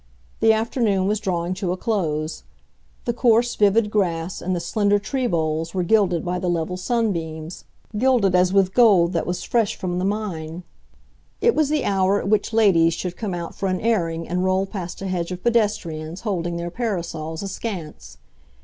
[0.39, 2.41] The afternoon was drawing to a close;
[3.05, 8.33] the coarse, vivid grass and the slender tree boles were gilded by the level sunbeams—gilded
[8.33, 10.63] as with gold that was fresh from the mine.
[11.39, 14.65] It was the hour at which ladies should come out for an airing and roll
[14.65, 18.17] past a hedge of pedestrians, holding their parasols askance.